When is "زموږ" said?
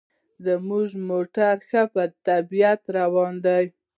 0.45-0.89